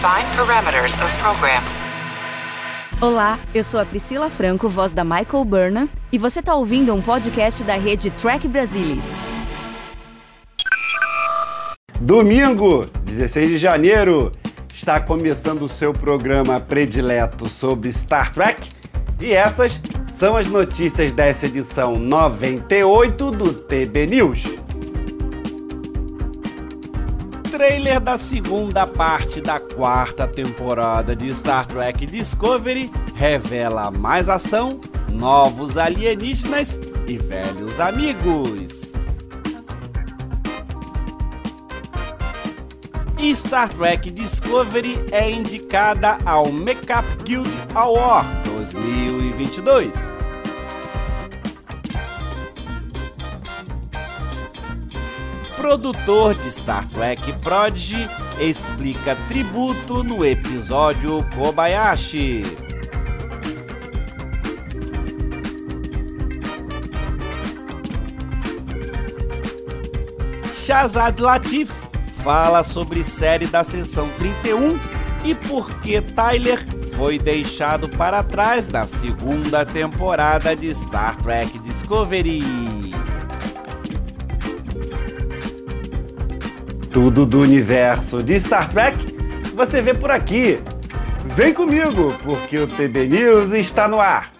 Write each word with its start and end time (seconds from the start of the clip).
Define 0.00 0.34
parameters 0.34 0.94
of 0.94 1.14
program. 1.18 1.62
Olá, 3.02 3.38
eu 3.54 3.62
sou 3.62 3.78
a 3.78 3.84
Priscila 3.84 4.30
Franco, 4.30 4.66
voz 4.66 4.94
da 4.94 5.04
Michael 5.04 5.44
Burnham, 5.44 5.90
e 6.10 6.16
você 6.16 6.40
está 6.40 6.54
ouvindo 6.54 6.94
um 6.94 7.02
podcast 7.02 7.62
da 7.64 7.74
rede 7.74 8.10
Track 8.10 8.48
Brasilis. 8.48 9.20
Domingo, 12.00 12.86
16 13.02 13.50
de 13.50 13.58
janeiro, 13.58 14.32
está 14.74 14.98
começando 15.00 15.62
o 15.64 15.68
seu 15.68 15.92
programa 15.92 16.58
predileto 16.58 17.46
sobre 17.46 17.92
Star 17.92 18.32
Trek 18.32 18.70
e 19.20 19.34
essas 19.34 19.78
são 20.18 20.34
as 20.34 20.48
notícias 20.50 21.12
dessa 21.12 21.44
edição 21.44 21.96
98 21.96 23.30
do 23.32 23.52
TB 23.52 24.06
News. 24.06 24.44
Trailer 27.50 27.98
da 27.98 28.16
segunda 28.16 28.86
parte 28.86 29.40
da 29.40 29.58
quarta 29.58 30.26
temporada 30.26 31.16
de 31.16 31.34
Star 31.34 31.66
Trek 31.66 32.06
Discovery 32.06 32.90
revela 33.14 33.90
mais 33.90 34.28
ação, 34.28 34.80
novos 35.08 35.76
alienígenas 35.76 36.78
e 37.08 37.18
velhos 37.18 37.80
amigos. 37.80 38.92
Star 43.34 43.68
Trek 43.68 44.10
Discovery 44.10 44.98
é 45.10 45.30
indicada 45.30 46.18
ao 46.24 46.50
Makeup 46.50 47.04
Guild 47.24 47.50
Award 47.74 48.28
2022. 48.44 50.19
Produtor 55.70 56.34
de 56.34 56.48
Star 56.48 56.84
Trek 56.88 57.32
Prodigy, 57.34 58.08
explica 58.40 59.14
tributo 59.28 60.02
no 60.02 60.26
episódio 60.26 61.24
Kobayashi. 61.36 62.42
Shazad 70.52 71.20
Latif 71.20 71.70
fala 72.14 72.64
sobre 72.64 73.04
série 73.04 73.46
da 73.46 73.62
sessão 73.62 74.08
31 74.18 74.76
e 75.24 75.36
por 75.36 75.72
que 75.82 76.00
Tyler 76.00 76.58
foi 76.96 77.16
deixado 77.16 77.88
para 77.90 78.24
trás 78.24 78.66
na 78.66 78.88
segunda 78.88 79.64
temporada 79.64 80.56
de 80.56 80.68
Star 80.74 81.16
Trek 81.18 81.56
Discovery. 81.60 82.89
Tudo 86.92 87.24
do 87.24 87.40
universo 87.40 88.22
de 88.22 88.40
Star 88.40 88.68
Trek 88.68 88.96
você 89.54 89.80
vê 89.80 89.94
por 89.94 90.10
aqui. 90.10 90.58
Vem 91.36 91.54
comigo, 91.54 92.14
porque 92.24 92.58
o 92.58 92.66
TB 92.66 93.06
News 93.06 93.52
está 93.52 93.86
no 93.86 94.00
ar. 94.00 94.32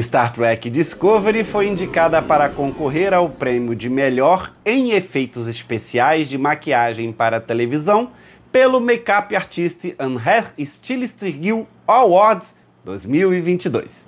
Star 0.00 0.32
Trek 0.32 0.68
Discovery 0.68 1.44
foi 1.44 1.68
indicada 1.68 2.20
para 2.20 2.48
concorrer 2.48 3.14
ao 3.14 3.28
prêmio 3.28 3.74
de 3.74 3.88
melhor 3.88 4.52
em 4.64 4.92
efeitos 4.92 5.46
especiais 5.46 6.28
de 6.28 6.36
maquiagem 6.36 7.12
para 7.12 7.40
televisão 7.40 8.10
pelo 8.52 8.78
Makeup 8.80 9.34
Artist 9.34 9.94
and 9.98 10.18
Hair 10.18 10.52
Stylist 10.58 11.20
Guild 11.20 11.66
Awards 11.88 12.54
2022. 12.84 14.04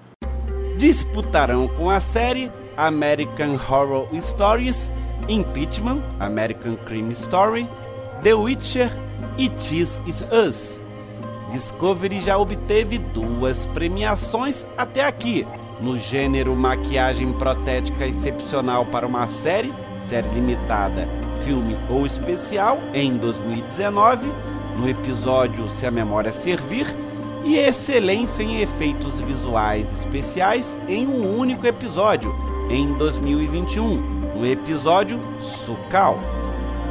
Disputarão 0.77 1.67
com 1.69 1.89
a 1.89 1.99
série 1.99 2.53
American 2.77 3.55
Horror 3.55 4.09
Stories, 4.21 4.93
Impeachment, 5.29 6.03
American 6.21 6.77
Crime 6.77 7.13
Story, 7.13 7.67
The 8.23 8.35
Witcher 8.35 8.91
e 9.39 9.49
This 9.49 10.03
Is 10.07 10.23
Us. 10.31 10.81
Discovery 11.51 12.21
já 12.21 12.37
obteve 12.37 12.99
duas 12.99 13.65
premiações 13.67 14.67
até 14.77 15.07
aqui, 15.07 15.47
no 15.81 15.99
gênero 15.99 16.55
maquiagem 16.55 17.33
protética 17.33 18.07
excepcional 18.07 18.85
para 18.87 19.07
uma 19.07 19.27
série, 19.27 19.73
série 19.99 20.29
limitada 20.29 21.24
filme 21.45 21.77
ou 21.89 22.07
especial 22.07 22.79
em 22.95 23.17
2019, 23.17 24.27
no 24.79 24.89
episódio 24.89 25.69
Se 25.69 25.87
a 25.87 25.91
Memória 25.91 26.33
Servir, 26.33 26.87
e 27.45 27.57
excelência 27.57 28.43
em 28.43 28.63
efeitos 28.63 29.21
visuais 29.21 29.93
especiais 29.93 30.79
em 30.89 31.07
um 31.07 31.39
único 31.39 31.67
episódio 31.67 32.35
em 32.71 32.95
2021, 32.95 33.97
no 34.35 34.47
episódio 34.47 35.21
Sukal. 35.41 36.19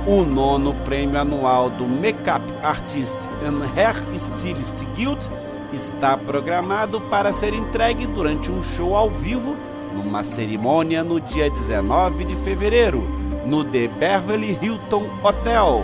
O 0.05 0.23
nono 0.23 0.75
prêmio 0.85 1.19
anual 1.19 1.71
do 1.71 1.85
Makeup 1.85 2.43
Artist 2.61 3.17
and 3.43 3.65
Hair 3.75 3.95
Stylist 4.13 4.85
Guild 4.95 5.27
está 5.73 6.15
programado 6.15 7.01
para 7.01 7.33
ser 7.33 7.55
entregue 7.55 8.05
durante 8.05 8.51
um 8.51 8.61
show 8.61 8.95
ao 8.95 9.09
vivo 9.09 9.55
numa 9.95 10.23
cerimônia 10.23 11.03
no 11.03 11.19
dia 11.19 11.49
19 11.49 12.25
de 12.25 12.35
fevereiro 12.35 13.22
no 13.45 13.63
The 13.63 13.87
Beverly 13.87 14.57
Hilton 14.61 15.09
Hotel. 15.21 15.83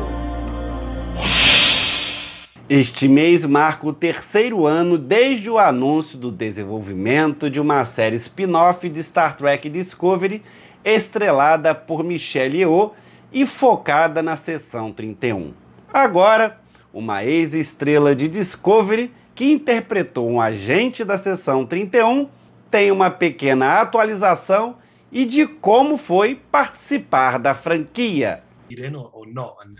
Este 2.69 3.07
mês 3.07 3.45
marca 3.45 3.87
o 3.87 3.93
terceiro 3.93 4.65
ano 4.65 4.97
desde 4.97 5.49
o 5.49 5.57
anúncio 5.57 6.17
do 6.17 6.31
desenvolvimento 6.31 7.49
de 7.49 7.59
uma 7.59 7.83
série 7.83 8.15
spin-off 8.15 8.87
de 8.87 9.03
Star 9.03 9.35
Trek 9.35 9.67
Discovery, 9.69 10.41
estrelada 10.85 11.73
por 11.75 12.03
Michelle 12.03 12.59
Yeoh 12.59 12.93
e 13.33 13.45
focada 13.45 14.21
na 14.21 14.37
seção 14.37 14.91
31. 14.91 15.51
Agora, 15.91 16.59
uma 16.93 17.25
ex-estrela 17.25 18.15
de 18.15 18.27
Discovery 18.27 19.11
que 19.35 19.51
interpretou 19.51 20.29
um 20.29 20.39
agente 20.39 21.03
da 21.03 21.17
seção 21.17 21.65
31 21.65 22.27
tem 22.69 22.91
uma 22.91 23.09
pequena 23.09 23.81
atualização 23.81 24.75
e 25.11 25.25
de 25.25 25.47
como 25.47 25.97
foi 25.97 26.35
participar 26.35 27.39
da 27.39 27.55
franquia. 27.55 28.43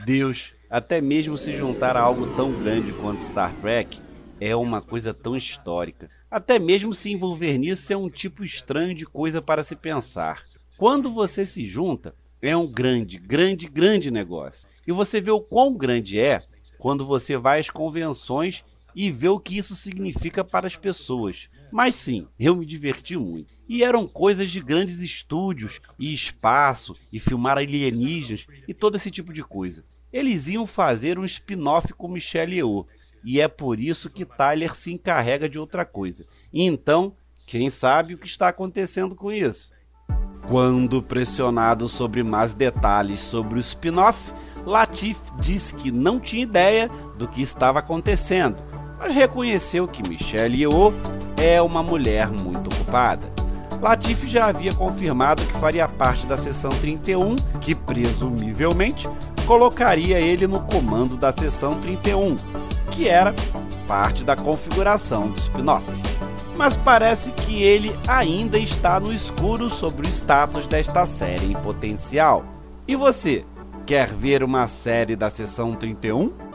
Deus, 0.06 0.56
até 0.70 1.00
mesmo 1.00 1.38
se 1.38 1.56
juntar 1.56 1.96
a 1.96 2.02
algo 2.02 2.36
tão 2.36 2.52
grande 2.52 2.92
quanto 2.94 3.22
Star 3.22 3.54
Trek 3.56 4.00
é 4.42 4.56
uma 4.56 4.82
coisa 4.82 5.14
tão 5.14 5.36
histórica. 5.36 6.10
Até 6.32 6.58
mesmo 6.58 6.94
se 6.94 7.12
envolver 7.12 7.58
nisso 7.58 7.92
é 7.92 7.98
um 7.98 8.10
tipo 8.10 8.44
estranho 8.44 8.96
de 8.96 9.06
coisa 9.06 9.42
para 9.42 9.64
se 9.64 9.76
pensar. 9.76 10.44
Quando 10.78 11.12
você 11.12 11.46
se 11.46 11.68
junta, 11.68 12.16
é 12.42 12.56
um 12.56 12.72
grande, 12.72 13.18
grande, 13.18 13.68
grande 13.68 14.10
negócio. 14.10 14.68
E 14.88 14.92
você 14.92 15.20
vê 15.20 15.32
o 15.32 15.42
quão 15.42 15.76
grande 15.76 16.20
é 16.20 16.40
quando 16.78 17.06
você 17.06 17.38
vai 17.38 17.60
às 17.60 17.70
convenções 17.70 18.64
e 18.96 19.12
vê 19.12 19.28
o 19.28 19.40
que 19.40 19.58
isso 19.58 19.76
significa 19.76 20.44
para 20.44 20.68
as 20.68 20.76
pessoas. 20.76 21.50
Mas 21.72 21.96
sim, 21.96 22.28
eu 22.40 22.56
me 22.56 22.66
diverti 22.66 23.18
muito. 23.18 23.54
E 23.68 23.84
eram 23.84 24.08
coisas 24.08 24.50
de 24.50 24.62
grandes 24.62 25.02
estúdios 25.02 25.80
e 25.98 26.14
espaço 26.14 26.96
e 27.12 27.20
filmar 27.20 27.58
alienígenas 27.58 28.46
e 28.68 28.74
todo 28.74 28.96
esse 28.96 29.12
tipo 29.12 29.32
de 29.32 29.44
coisa. 29.44 29.84
Eles 30.12 30.48
iam 30.48 30.66
fazer 30.66 31.20
um 31.20 31.26
spin-off 31.26 31.94
com 31.94 32.08
Michelle 32.08 32.56
Yeoh. 32.56 32.88
E 33.24 33.40
é 33.40 33.48
por 33.48 33.80
isso 33.80 34.10
que 34.10 34.26
Tyler 34.26 34.76
se 34.76 34.92
encarrega 34.92 35.48
de 35.48 35.60
outra 35.60 35.86
coisa. 35.86 36.26
Então, 36.54 37.16
quem 37.46 37.70
sabe 37.70 38.14
o 38.14 38.18
que 38.18 38.28
está 38.28 38.48
acontecendo 38.48 39.16
com 39.16 39.32
isso? 39.32 39.72
Quando 40.48 41.04
pressionado 41.04 41.88
sobre 41.88 42.24
mais 42.24 42.54
detalhes 42.54 43.20
sobre 43.22 43.60
o 43.60 43.60
spin-off, 43.60 44.34
Latif 44.66 45.20
disse 45.40 45.76
que 45.76 45.92
não 45.92 46.20
tinha 46.20 46.44
ideia 46.44 46.90
do 47.18 47.28
que 47.28 47.42
estava 47.42 47.80
acontecendo, 47.80 48.58
mas 48.98 49.14
reconheceu 49.14 49.88
que 49.88 50.08
Michelle 50.08 50.62
Yeoh 50.62 50.94
é 51.40 51.62
uma 51.62 51.82
mulher 51.82 52.30
muito 52.30 52.68
ocupada. 52.74 53.32
Latifi 53.82 54.28
já 54.28 54.48
havia 54.48 54.74
confirmado 54.74 55.42
que 55.44 55.54
faria 55.54 55.88
parte 55.88 56.26
da 56.26 56.36
seção 56.36 56.70
31, 56.70 57.36
que 57.62 57.74
presumivelmente 57.74 59.08
colocaria 59.46 60.20
ele 60.20 60.46
no 60.48 60.60
comando 60.60 61.16
da 61.16 61.32
seção 61.32 61.80
31, 61.80 62.36
que 62.92 63.08
era 63.08 63.34
parte 63.88 64.24
da 64.24 64.36
configuração 64.36 65.30
do 65.30 65.38
spin-off. 65.40 65.86
Mas 66.58 66.76
parece 66.76 67.32
que 67.32 67.64
ele 67.64 67.96
ainda 68.06 68.60
está 68.60 69.00
no 69.00 69.14
escuro 69.14 69.70
sobre 69.70 70.08
o 70.08 70.10
status 70.10 70.66
desta 70.66 71.06
série 71.06 71.46
em 71.46 71.54
potencial. 71.54 72.44
E 72.86 72.98
você, 72.98 73.46
quer 73.86 74.14
ver 74.14 74.44
uma 74.44 74.68
série 74.68 75.16
da 75.16 75.30
seção 75.30 75.74
31? 75.74 76.49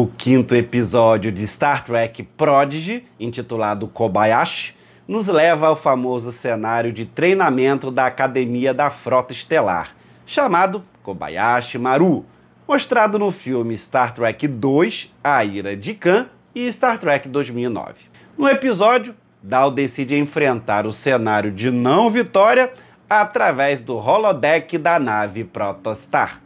O 0.00 0.06
quinto 0.06 0.54
episódio 0.54 1.32
de 1.32 1.44
Star 1.44 1.84
Trek 1.84 2.22
Prodigy, 2.22 3.04
intitulado 3.18 3.88
Kobayashi, 3.88 4.72
nos 5.08 5.26
leva 5.26 5.66
ao 5.66 5.74
famoso 5.74 6.30
cenário 6.30 6.92
de 6.92 7.04
treinamento 7.04 7.90
da 7.90 8.06
Academia 8.06 8.72
da 8.72 8.90
Frota 8.90 9.32
Estelar, 9.32 9.96
chamado 10.24 10.84
Kobayashi 11.02 11.78
Maru, 11.78 12.24
mostrado 12.68 13.18
no 13.18 13.32
filme 13.32 13.76
Star 13.76 14.14
Trek 14.14 14.46
II, 14.46 15.10
A 15.24 15.44
Ira 15.44 15.76
de 15.76 15.94
Khan, 15.94 16.28
e 16.54 16.68
Star 16.68 16.98
Trek 16.98 17.28
2009. 17.28 17.94
No 18.38 18.48
episódio, 18.48 19.16
Dal 19.42 19.72
decide 19.72 20.16
enfrentar 20.16 20.86
o 20.86 20.92
cenário 20.92 21.50
de 21.50 21.72
não 21.72 22.08
vitória 22.08 22.72
através 23.10 23.82
do 23.82 23.96
holodeck 23.96 24.78
da 24.78 25.00
nave 25.00 25.42
Protostar. 25.42 26.40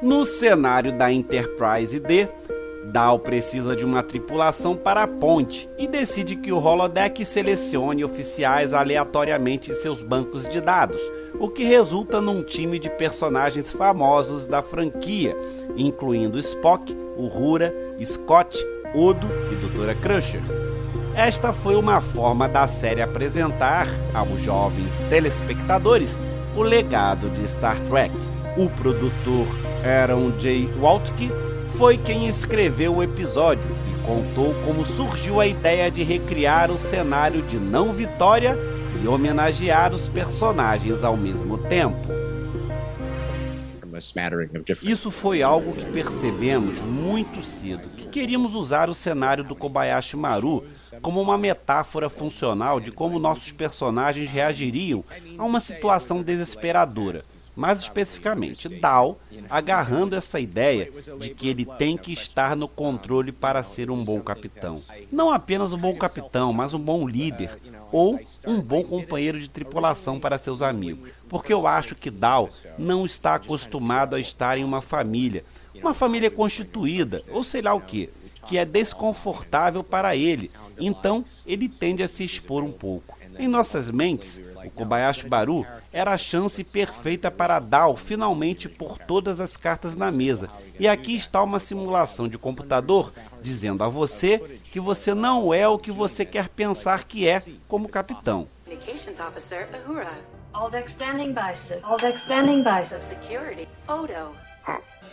No 0.00 0.24
cenário 0.24 0.92
da 0.92 1.10
Enterprise 1.10 1.98
D, 1.98 2.28
Dal 2.92 3.18
precisa 3.18 3.74
de 3.74 3.84
uma 3.84 4.02
tripulação 4.02 4.76
para 4.76 5.02
a 5.02 5.08
ponte 5.08 5.68
e 5.76 5.88
decide 5.88 6.36
que 6.36 6.52
o 6.52 6.62
holodeck 6.62 7.24
selecione 7.24 8.04
oficiais 8.04 8.72
aleatoriamente 8.72 9.72
em 9.72 9.74
seus 9.74 10.02
bancos 10.02 10.48
de 10.48 10.60
dados, 10.60 11.00
o 11.38 11.48
que 11.48 11.64
resulta 11.64 12.20
num 12.20 12.44
time 12.44 12.78
de 12.78 12.88
personagens 12.88 13.72
famosos 13.72 14.46
da 14.46 14.62
franquia, 14.62 15.36
incluindo 15.76 16.38
Spock, 16.38 16.96
Uhura, 17.16 17.74
Scott, 18.04 18.56
Odo 18.94 19.26
e 19.50 19.56
Doutora 19.56 19.94
Crusher. 19.96 20.40
Esta 21.14 21.52
foi 21.52 21.74
uma 21.74 22.00
forma 22.00 22.48
da 22.48 22.68
série 22.68 23.02
apresentar 23.02 23.88
aos 24.14 24.40
jovens 24.40 24.98
telespectadores 25.10 26.18
o 26.54 26.62
legado 26.62 27.28
de 27.30 27.48
Star 27.48 27.78
Trek. 27.88 28.14
O 28.56 28.70
produtor 28.70 29.46
Aaron 29.84 30.30
J. 30.38 30.68
Waltke 30.80 31.30
foi 31.76 31.98
quem 31.98 32.26
escreveu 32.26 32.96
o 32.96 33.02
episódio 33.02 33.70
e 33.90 34.06
contou 34.06 34.54
como 34.64 34.82
surgiu 34.82 35.40
a 35.40 35.46
ideia 35.46 35.90
de 35.90 36.02
recriar 36.02 36.70
o 36.70 36.78
cenário 36.78 37.42
de 37.42 37.58
não 37.58 37.92
vitória 37.92 38.56
e 39.02 39.06
homenagear 39.06 39.94
os 39.94 40.08
personagens 40.08 41.04
ao 41.04 41.18
mesmo 41.18 41.58
tempo. 41.58 42.08
Isso 44.82 45.10
foi 45.10 45.42
algo 45.42 45.72
que 45.72 45.84
percebemos 45.86 46.80
muito 46.80 47.42
cedo, 47.42 47.90
que 47.90 48.08
queríamos 48.08 48.54
usar 48.54 48.88
o 48.88 48.94
cenário 48.94 49.44
do 49.44 49.54
Kobayashi 49.54 50.16
Maru 50.16 50.64
como 51.02 51.20
uma 51.20 51.36
metáfora 51.36 52.08
funcional 52.08 52.80
de 52.80 52.90
como 52.90 53.18
nossos 53.18 53.52
personagens 53.52 54.30
reagiriam 54.30 55.04
a 55.36 55.44
uma 55.44 55.60
situação 55.60 56.22
desesperadora 56.22 57.22
mais 57.56 57.80
especificamente 57.80 58.68
Dal, 58.68 59.18
agarrando 59.48 60.14
essa 60.14 60.38
ideia 60.38 60.92
de 61.18 61.30
que 61.30 61.48
ele 61.48 61.64
tem 61.64 61.96
que 61.96 62.12
estar 62.12 62.54
no 62.54 62.68
controle 62.68 63.32
para 63.32 63.62
ser 63.62 63.90
um 63.90 64.04
bom 64.04 64.20
capitão. 64.20 64.80
Não 65.10 65.30
apenas 65.30 65.72
um 65.72 65.78
bom 65.78 65.96
capitão, 65.96 66.52
mas 66.52 66.74
um 66.74 66.78
bom 66.78 67.08
líder 67.08 67.50
ou 67.90 68.20
um 68.46 68.60
bom 68.60 68.82
companheiro 68.82 69.40
de 69.40 69.48
tripulação 69.48 70.20
para 70.20 70.38
seus 70.38 70.60
amigos. 70.60 71.10
Porque 71.28 71.52
eu 71.52 71.66
acho 71.66 71.94
que 71.94 72.10
Dal 72.10 72.50
não 72.78 73.06
está 73.06 73.36
acostumado 73.36 74.14
a 74.14 74.20
estar 74.20 74.58
em 74.58 74.64
uma 74.64 74.82
família, 74.82 75.44
uma 75.74 75.94
família 75.94 76.30
constituída, 76.30 77.22
ou 77.30 77.42
sei 77.42 77.62
lá 77.62 77.72
o 77.72 77.80
que, 77.80 78.10
que 78.46 78.58
é 78.58 78.64
desconfortável 78.64 79.82
para 79.82 80.14
ele. 80.14 80.50
Então, 80.78 81.24
ele 81.46 81.68
tende 81.68 82.02
a 82.02 82.08
se 82.08 82.22
expor 82.22 82.62
um 82.62 82.72
pouco. 82.72 83.15
Em 83.38 83.48
nossas 83.48 83.90
mentes, 83.90 84.42
o 84.64 84.70
Kobayashi 84.70 85.28
Baru 85.28 85.66
era 85.92 86.12
a 86.12 86.18
chance 86.18 86.62
perfeita 86.64 87.30
para 87.30 87.58
Dal 87.58 87.96
finalmente 87.96 88.68
pôr 88.68 88.98
todas 88.98 89.40
as 89.40 89.56
cartas 89.56 89.96
na 89.96 90.10
mesa. 90.10 90.48
E 90.78 90.88
aqui 90.88 91.16
está 91.16 91.42
uma 91.42 91.58
simulação 91.58 92.28
de 92.28 92.38
computador 92.38 93.12
dizendo 93.42 93.84
a 93.84 93.88
você 93.88 94.60
que 94.70 94.80
você 94.80 95.14
não 95.14 95.52
é 95.52 95.68
o 95.68 95.78
que 95.78 95.90
você 95.90 96.24
quer 96.24 96.48
pensar 96.48 97.04
que 97.04 97.28
é 97.28 97.42
como 97.68 97.88
capitão. 97.88 98.48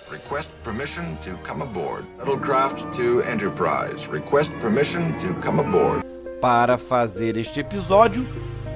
Request 0.10 0.50
permission 0.64 1.16
to 1.24 1.38
come 1.44 1.64
aboard. 1.64 2.06
Metalcraft 2.18 2.78
to 2.96 3.22
Enterprise. 3.24 4.06
Request 4.08 4.52
permission 4.62 5.14
to 5.22 5.34
come 5.42 5.60
aboard. 5.60 6.13
Para 6.44 6.78
fazer 6.78 7.38
este 7.38 7.62
episódio, 7.62 8.28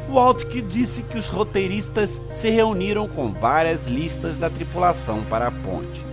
Waltke 0.10 0.62
disse 0.62 1.04
que 1.04 1.18
os 1.18 1.28
roteiristas 1.28 2.22
se 2.32 2.50
reuniram 2.50 3.10
com 3.10 3.30
várias 3.34 3.88
listas 3.88 4.38
da 4.38 4.50
tripulação 4.50 5.22
para 5.26 5.48
a 5.48 5.52
ponte. 5.52 6.06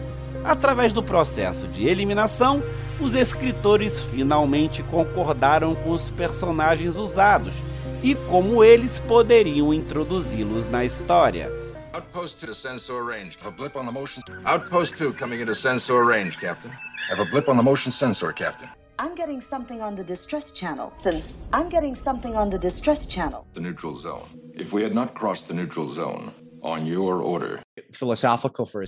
Através 0.42 0.92
do 0.92 1.00
processo 1.00 1.68
de 1.68 1.86
eliminação, 1.86 2.60
os 2.98 3.14
escritores 3.14 4.02
finalmente 4.02 4.82
concordaram 4.82 5.76
com 5.76 5.90
os 5.90 6.10
personagens 6.10 6.96
usados 6.96 7.62
e 8.02 8.16
como 8.16 8.64
eles 8.64 8.98
poderiam 8.98 9.72
introduzi-los 9.72 10.66
na 10.66 10.84
história. 10.84 11.52
Outpost 11.92 12.44
2 12.44 12.56
sensor 12.56 13.06
range. 13.06 13.38
Have 13.40 13.46
a 13.46 13.50
blip 13.52 13.78
on 13.78 13.86
the 13.86 13.92
motion. 13.92 14.22
Outpost 14.44 14.96
2 14.96 15.12
coming 15.12 15.40
into 15.40 15.54
sensor 15.54 16.04
range, 16.04 16.36
Captain. 16.36 16.72
Have 17.08 17.22
a 17.22 17.30
blip 17.30 17.48
on 17.48 17.56
the 17.56 17.62
motion 17.62 17.92
sensor, 17.92 18.32
Captain. 18.32 18.68
I'm 18.98 19.14
getting 19.14 19.40
something 19.40 19.82
on 19.82 19.96
the 19.96 20.04
distress 20.04 20.52
channel. 20.52 20.92
I'm 21.52 21.68
getting 21.68 21.94
something 21.96 22.36
on 22.36 22.50
the 22.50 22.58
distress 22.58 23.06
channel. 23.06 23.44
The 23.52 23.60
neutral 23.60 23.96
zone. 23.96 24.28
If 24.54 24.72
we 24.72 24.82
had 24.82 24.94
not 24.94 25.14
crossed 25.14 25.48
the 25.48 25.54
neutral 25.54 25.88
zone, 25.88 26.32
on 26.64 26.86
your 26.86 27.22
order. 27.22 27.60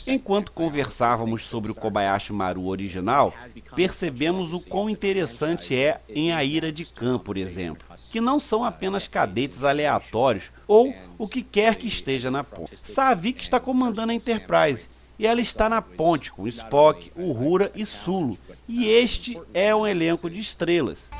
Enquanto 0.06 0.50
conversávamos 0.50 1.44
sobre 1.44 1.70
o 1.70 1.74
Kobayashi 1.74 2.32
Maru 2.32 2.66
original, 2.66 3.32
percebemos 3.74 4.52
o 4.54 4.60
quão 4.60 4.88
interessante 4.88 5.76
é 5.76 6.00
em 6.08 6.32
A 6.32 6.42
Ira 6.42 6.72
de 6.72 6.86
Khan, 6.86 7.18
por 7.18 7.36
exemplo, 7.36 7.86
que 8.10 8.20
não 8.20 8.40
são 8.40 8.64
apenas 8.64 9.06
cadetes 9.06 9.62
aleatórios 9.62 10.50
ou 10.66 10.94
o 11.18 11.28
que 11.28 11.42
quer 11.42 11.76
que 11.76 11.86
esteja 11.86 12.30
na 12.30 12.42
ponte. 12.42 12.76
Savik 12.76 13.42
está 13.42 13.60
comandando 13.60 14.12
a 14.12 14.14
Enterprise 14.14 14.88
e 15.18 15.26
ela 15.26 15.40
está 15.40 15.68
na 15.68 15.80
ponte 15.80 16.30
com 16.32 16.46
Spock, 16.46 17.10
Uhura 17.16 17.70
e 17.74 17.84
Sulu. 17.86 18.38
E 18.68 18.88
este 18.88 19.40
é 19.54 19.74
um 19.74 19.86
elenco 19.86 20.28
de 20.28 20.40
estrelas. 20.40 21.10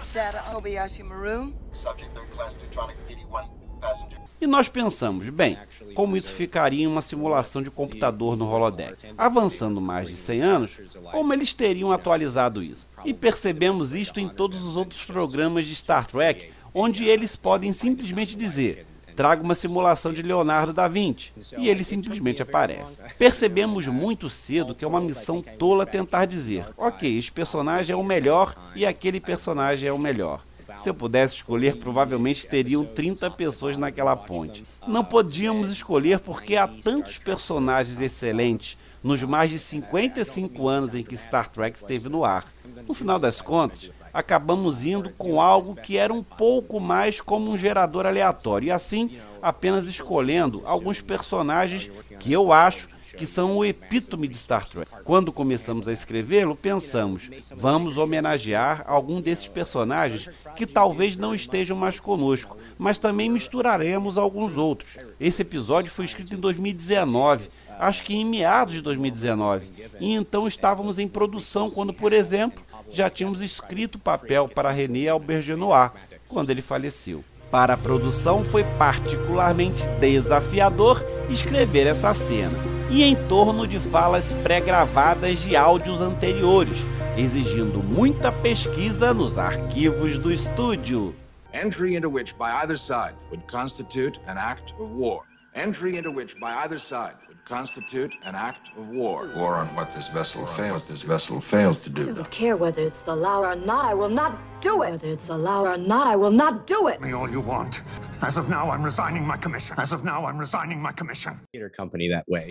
E 4.39 4.47
nós 4.47 4.69
pensamos, 4.69 5.31
bem, 5.31 5.57
como 5.95 6.17
isso 6.17 6.29
ficaria 6.29 6.85
em 6.85 6.87
uma 6.87 7.01
simulação 7.01 7.63
de 7.63 7.71
computador 7.71 8.37
no 8.37 8.47
holodeck? 8.47 9.15
Avançando 9.17 9.81
mais 9.81 10.09
de 10.09 10.17
100 10.17 10.43
anos, 10.43 10.79
como 11.11 11.33
eles 11.33 11.55
teriam 11.55 11.91
atualizado 11.91 12.63
isso? 12.63 12.87
E 13.05 13.15
percebemos 13.15 13.95
isto 13.95 14.21
em 14.21 14.29
todos 14.29 14.63
os 14.63 14.77
outros 14.77 15.05
programas 15.05 15.67
de 15.67 15.75
Star 15.75 16.07
Trek, 16.07 16.53
onde 16.75 17.05
eles 17.05 17.35
podem 17.35 17.73
simplesmente 17.73 18.37
dizer: 18.37 18.87
traga 19.17 19.43
uma 19.43 19.55
simulação 19.55 20.13
de 20.13 20.23
Leonardo 20.23 20.73
da 20.73 20.87
Vinci. 20.87 21.33
E 21.57 21.69
ele 21.69 21.83
simplesmente 21.83 22.43
aparece. 22.43 22.99
Percebemos 23.19 23.89
muito 23.89 24.29
cedo 24.29 24.75
que 24.75 24.85
é 24.85 24.89
uma 24.89 25.01
missão 25.01 25.43
tola 25.43 25.87
tentar 25.87 26.27
dizer: 26.27 26.67
ok, 26.77 27.17
este 27.19 27.33
personagem 27.33 27.95
é 27.95 27.97
o 27.97 28.05
melhor 28.05 28.55
e 28.77 28.85
aquele 28.85 29.19
personagem 29.19 29.89
é 29.89 29.93
o 29.93 29.99
melhor. 29.99 30.45
Se 30.79 30.91
eu 30.91 30.95
pudesse 30.95 31.37
escolher, 31.37 31.77
provavelmente 31.77 32.47
teriam 32.47 32.85
30 32.85 33.31
pessoas 33.31 33.79
naquela 33.79 34.15
ponte. 34.15 34.65
Não 34.87 35.03
podíamos 35.03 35.71
escolher 35.71 36.21
porque 36.21 36.55
há 36.55 36.69
tantos 36.69 37.19
personagens 37.19 37.99
excelentes 38.01 38.77
nos 39.03 39.23
mais 39.23 39.51
de 39.51 39.59
55 39.59 40.69
anos 40.69 40.95
em 40.95 41.03
que 41.03 41.17
Star 41.17 41.49
Trek 41.49 41.79
esteve 41.79 42.09
no 42.09 42.25
ar. 42.25 42.45
No 42.87 42.93
final 42.93 43.19
das 43.19 43.41
contas, 43.41 43.91
acabamos 44.17 44.83
indo 44.87 45.11
com 45.11 45.43
algo 45.43 45.77
que 45.77 45.99
era 45.99 46.11
um 46.11 46.23
pouco 46.23 46.81
mais 46.81 47.21
como 47.21 47.51
um 47.51 47.57
gerador 47.57 48.07
aleatório, 48.07 48.69
e 48.69 48.71
assim 48.71 49.19
apenas 49.43 49.87
escolhendo 49.87 50.63
alguns 50.65 51.03
personagens 51.03 51.91
que 52.19 52.33
eu 52.33 52.51
acho 52.51 52.89
que 53.17 53.27
são 53.27 53.57
o 53.57 53.65
epítome 53.65 54.29
de 54.29 54.37
Star 54.37 54.67
Trek. 54.67 54.91
Quando 55.03 55.33
começamos 55.33 55.89
a 55.89 55.93
escrevê-lo, 55.93 56.55
pensamos, 56.55 57.31
vamos 57.55 57.97
homenagear 57.99 58.85
algum 58.87 59.21
desses 59.21 59.49
personagens 59.49 60.29
que 60.55 60.67
talvez 60.67 61.17
não 61.17 61.35
estejam 61.35 61.77
mais 61.77 61.99
conosco, 61.99 62.57
mas 62.79 62.99
também 62.99 63.31
misturaremos 63.31 64.19
alguns 64.19 64.57
outros. 64.57 64.99
Esse 65.19 65.43
episódio 65.43 65.91
foi 65.91 66.05
escrito 66.05 66.35
em 66.35 66.39
2019, 66.39 67.49
acho 67.79 68.03
que 68.03 68.15
em 68.15 68.25
meados 68.25 68.75
de 68.75 68.83
2019, 68.83 69.71
e 70.01 70.13
então 70.13 70.47
estávamos 70.47 70.99
em 70.99 71.09
produção 71.09 71.71
quando, 71.71 71.93
por 71.93 72.13
exemplo, 72.13 72.63
já 72.91 73.11
tínhamos 73.11 73.43
escrito 73.43 73.97
o 73.97 74.01
papel 74.01 74.49
para 74.49 74.71
René 74.71 75.09
Aubergenois 75.09 75.91
quando 76.29 76.51
ele 76.51 76.63
faleceu. 76.63 77.25
Para 77.51 77.75
a 77.75 77.79
produção 77.79 78.45
foi 78.45 78.65
particularmente 78.77 79.89
desafiador 80.01 81.05
escrever 81.31 81.87
essa 81.87 82.13
cena, 82.13 82.59
e 82.91 83.05
em 83.05 83.15
torno 83.29 83.67
de 83.67 83.79
falas 83.79 84.35
pré-gravadas 84.35 85.41
de 85.41 85.57
áudios 85.57 86.01
anteriores, 86.01 86.85
exigindo 87.17 87.83
muita 87.83 88.31
pesquisa 88.33 89.15
nos 89.15 89.39
arquivos 89.39 90.19
do 90.19 90.33
estúdio. 90.33 91.15
Entry 91.53 91.97
into 91.97 92.11
which 92.11 92.35
by 92.35 92.51
either 92.63 92.77
side 92.77 93.15
would 93.31 93.43
constitute 93.51 94.21
an 94.27 94.37
act 94.37 94.75
of 94.75 94.93
war. 94.95 95.23
Entry 95.55 95.97
into 95.97 96.11
which 96.11 96.35
by 96.39 96.51
either 96.65 96.79
side 96.79 97.17
constitute 97.47 98.17
an 98.25 98.35
act 98.35 98.71
of 98.77 98.89
war. 98.89 99.31
War 99.37 99.55
on 99.57 99.69
what 99.77 99.91
this 99.95 100.09
vessel 100.09 100.47
fails. 100.47 100.87
This 100.87 101.03
vessel 101.03 101.41
fails 101.41 101.81
to 101.83 101.91
do. 101.91 102.11
I 102.11 102.13
don't 102.13 102.31
care 102.31 102.57
whether 102.57 102.83
it's 102.83 103.03
the 103.03 103.15
law 103.15 103.41
or 103.41 103.55
not. 103.55 103.85
I 103.85 103.95
will 103.95 104.11
not 104.11 104.33
do 104.61 104.83
it. 104.83 104.91
Whether 104.91 105.11
it's 105.11 105.29
the 105.29 105.39
law 105.39 105.63
or 105.63 105.79
not, 105.79 106.09
I 106.09 106.17
will 106.17 106.33
not 106.33 106.67
do 106.67 106.89
it. 106.89 107.01
Me 107.01 107.13
all 107.13 107.31
you 107.31 107.41
want. 107.41 107.81
As 108.21 108.37
of 108.37 108.49
now, 108.49 108.71
I'm 108.71 108.83
resigning 108.83 109.25
my 109.25 109.37
commission. 109.37 109.77
As 109.79 109.93
of 109.93 110.03
now, 110.03 110.25
I'm 110.27 110.39
resigning 110.39 110.81
my 110.81 110.93
commission. 110.93 111.39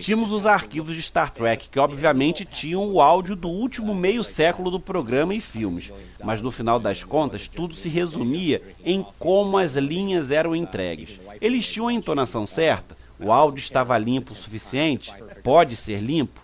Tínhamos 0.00 0.32
os 0.32 0.46
arquivos 0.46 0.94
de 0.94 1.02
Star 1.02 1.30
Trek, 1.30 1.68
que 1.68 1.78
obviamente 1.78 2.44
tinham 2.44 2.90
o 2.90 3.00
áudio 3.00 3.36
do 3.36 3.48
último 3.48 3.94
meio 3.94 4.24
século 4.24 4.70
do 4.70 4.80
programa 4.80 5.34
e 5.34 5.40
filmes, 5.40 5.92
mas 6.24 6.40
no 6.40 6.50
final 6.50 6.78
das 6.78 7.04
contas, 7.04 7.48
tudo 7.48 7.74
se 7.74 7.88
resumia 7.88 8.62
em 8.84 9.04
como 9.18 9.58
as 9.58 9.74
linhas 9.74 10.30
eram 10.30 10.54
entregues. 10.54 11.20
Eles 11.40 11.68
tinham 11.68 11.88
a 11.88 11.92
entonação 11.92 12.46
certa, 12.46 12.95
o 13.18 13.32
áudio 13.32 13.58
estava 13.58 13.96
limpo 13.98 14.32
o 14.32 14.36
suficiente, 14.36 15.12
pode 15.42 15.76
ser 15.76 16.00
limpo. 16.00 16.40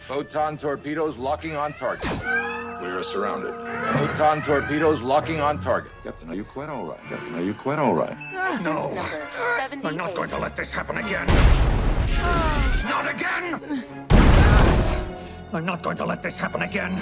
Photon 0.00 0.56
torpedoes 0.56 1.16
locking 1.16 1.54
on 1.54 1.72
target. 1.74 2.10
We 2.80 2.88
are 2.88 3.02
surrounded. 3.04 3.54
Photon 3.92 4.42
torpedoes 4.42 5.02
locking 5.02 5.40
on 5.40 5.60
target. 5.60 5.92
Captain, 6.02 6.28
are 6.30 6.34
you 6.34 6.44
quite 6.44 6.68
all 6.68 6.86
right? 6.86 7.00
Captain, 7.08 7.34
are 7.36 7.42
you 7.42 7.54
quite 7.54 7.78
all 7.78 7.94
right? 7.94 8.16
No. 8.62 8.90
I'm 9.84 9.96
not 9.96 10.14
going 10.14 10.30
to 10.30 10.38
let 10.38 10.56
this 10.56 10.72
happen 10.72 10.96
again. 10.96 11.26
Not 12.88 13.08
again! 13.08 13.84
I'm 15.52 15.64
not 15.64 15.82
going 15.82 15.96
to 15.98 16.06
let 16.06 16.22
this 16.22 16.38
happen 16.38 16.62
again. 16.62 17.00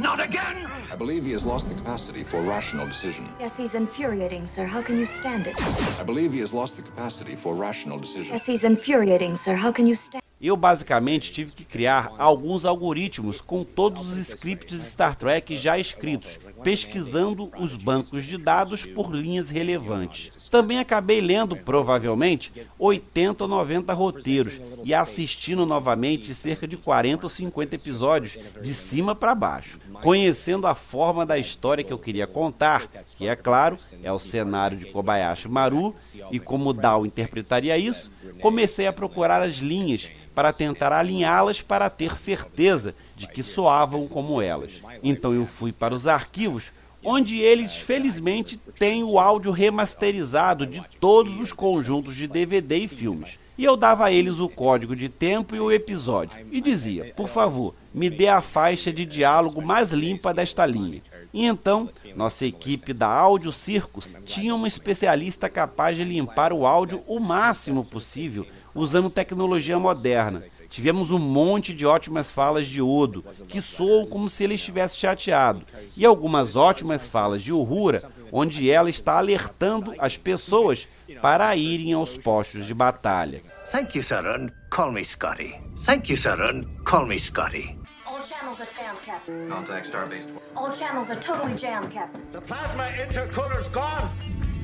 Not 0.00 0.18
again! 0.18 0.66
I 0.90 0.96
believe 0.96 1.24
he 1.24 1.32
has 1.32 1.44
lost 1.44 1.68
the 1.68 1.74
capacity 1.74 2.24
for 2.24 2.40
rational 2.40 2.86
decision. 2.86 3.28
Yes, 3.38 3.58
he's 3.58 3.74
infuriating, 3.74 4.46
sir. 4.46 4.64
How 4.64 4.80
can 4.80 4.96
you 4.96 5.04
stand 5.04 5.46
it? 5.46 5.54
I 6.00 6.02
believe 6.02 6.32
he 6.32 6.40
has 6.40 6.54
lost 6.54 6.76
the 6.76 6.82
capacity 6.82 7.36
for 7.36 7.54
rational 7.54 7.98
decision. 7.98 8.32
Yes, 8.32 8.46
he's 8.46 8.64
infuriating, 8.64 9.36
sir. 9.36 9.54
How 9.54 9.70
can 9.70 9.86
you 9.86 9.94
stand 9.94 10.22
eu 10.40 10.56
basicamente 10.56 11.30
tive 11.30 11.52
que 11.52 11.66
criar 11.66 12.12
alguns 12.16 12.64
algoritmos 12.64 13.42
com 13.42 13.62
todos 13.62 14.10
os 14.10 14.26
scripts 14.26 14.80
Star 14.86 15.14
Trek 15.14 15.54
já 15.54 15.76
escritos, 15.78 16.40
pesquisando 16.62 17.50
os 17.58 17.76
bancos 17.76 18.24
de 18.24 18.36
dados 18.36 18.84
por 18.84 19.14
linhas 19.14 19.50
relevantes. 19.50 20.48
Também 20.50 20.78
acabei 20.78 21.20
lendo, 21.20 21.56
provavelmente, 21.56 22.52
80 22.78 23.44
ou 23.44 23.50
90 23.50 23.92
roteiros 23.92 24.60
e 24.84 24.94
assistindo 24.94 25.64
novamente 25.66 26.34
cerca 26.34 26.66
de 26.66 26.76
40 26.76 27.26
ou 27.26 27.30
50 27.30 27.76
episódios, 27.76 28.38
de 28.60 28.74
cima 28.74 29.14
para 29.14 29.34
baixo, 29.34 29.78
conhecendo 30.02 30.66
a 30.66 30.74
forma 30.74 31.24
da 31.24 31.38
história 31.38 31.84
que 31.84 31.92
eu 31.92 31.98
queria 31.98 32.26
contar, 32.26 32.86
que 33.16 33.26
é 33.26 33.36
claro, 33.36 33.76
é 34.02 34.12
o 34.12 34.18
cenário 34.18 34.76
de 34.76 34.86
Kobayashi 34.86 35.48
Maru, 35.48 35.94
e 36.30 36.38
como 36.38 36.72
Dal 36.72 37.06
interpretaria 37.06 37.76
isso, 37.78 38.10
comecei 38.40 38.86
a 38.86 38.92
procurar 38.92 39.42
as 39.42 39.56
linhas 39.56 40.10
para 40.34 40.52
tentar 40.52 40.92
alinhá-las 40.92 41.60
para 41.60 41.90
ter 41.90 42.16
certeza 42.16 42.94
de 43.20 43.28
que 43.28 43.42
soavam 43.42 44.08
como 44.08 44.40
elas. 44.40 44.80
Então 45.02 45.34
eu 45.34 45.44
fui 45.44 45.72
para 45.72 45.94
os 45.94 46.06
arquivos, 46.06 46.72
onde 47.04 47.38
eles 47.38 47.76
felizmente 47.76 48.56
têm 48.78 49.04
o 49.04 49.18
áudio 49.18 49.52
remasterizado 49.52 50.64
de 50.64 50.82
todos 50.98 51.38
os 51.38 51.52
conjuntos 51.52 52.16
de 52.16 52.26
DVD 52.26 52.78
e 52.78 52.88
filmes. 52.88 53.38
E 53.58 53.64
eu 53.64 53.76
dava 53.76 54.06
a 54.06 54.12
eles 54.12 54.40
o 54.40 54.48
código 54.48 54.96
de 54.96 55.10
tempo 55.10 55.54
e 55.54 55.60
o 55.60 55.70
episódio 55.70 56.46
e 56.50 56.62
dizia: 56.62 57.12
por 57.14 57.28
favor, 57.28 57.74
me 57.92 58.08
dê 58.08 58.26
a 58.26 58.40
faixa 58.40 58.90
de 58.90 59.04
diálogo 59.04 59.60
mais 59.60 59.92
limpa 59.92 60.32
desta 60.32 60.64
linha. 60.64 61.02
E 61.32 61.44
então, 61.44 61.90
nossa 62.16 62.46
equipe 62.46 62.94
da 62.94 63.06
Áudio 63.06 63.52
Circus 63.52 64.08
tinha 64.24 64.54
uma 64.54 64.66
especialista 64.66 65.46
capaz 65.46 65.98
de 65.98 66.04
limpar 66.04 66.54
o 66.54 66.66
áudio 66.66 67.02
o 67.06 67.20
máximo 67.20 67.84
possível 67.84 68.46
usando 68.74 69.10
tecnologia 69.10 69.78
moderna. 69.78 70.44
Tivemos 70.68 71.10
um 71.10 71.18
monte 71.18 71.74
de 71.74 71.86
ótimas 71.86 72.30
falas 72.30 72.66
de 72.66 72.80
Odo, 72.80 73.24
que 73.48 73.60
soam 73.60 74.06
como 74.06 74.28
se 74.28 74.44
ele 74.44 74.54
estivesse 74.54 74.96
chateado, 74.96 75.62
e 75.96 76.04
algumas 76.04 76.56
ótimas 76.56 77.06
falas 77.06 77.42
de 77.42 77.52
Uhura, 77.52 78.02
onde 78.32 78.70
ela 78.70 78.88
está 78.88 79.18
alertando 79.18 79.94
as 79.98 80.16
pessoas 80.16 80.88
para 81.20 81.54
irem 81.56 81.92
aos 81.92 82.16
postos 82.16 82.66
de 82.66 82.74
batalha. 82.74 83.42
Thank 83.72 83.96
you, 83.96 84.02
sir, 84.02 84.26
and 84.26 84.50
call 84.70 84.92
me 84.92 85.04
Scotty. 85.04 85.54
Thank 85.84 86.10
you, 86.10 86.16
sir, 86.16 86.40
and 86.40 86.66
call 86.84 87.06
me 87.06 87.18
Scotty. 87.18 87.78
All 88.06 88.20
channels 88.24 88.60
are 88.60 88.68
jammed, 88.76 89.00
Captain. 89.02 89.48
Contact 89.48 89.86
Starbase. 89.88 90.26
All 90.56 90.72
channels 90.72 91.10
are 91.10 91.20
totally 91.20 91.54
jammed, 91.54 91.92
Captain. 91.92 92.22
The 92.32 92.40
plasma 92.40 92.84
intercooler's 92.98 93.68
gone. 93.68 94.10